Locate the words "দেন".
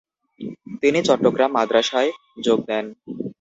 2.67-2.85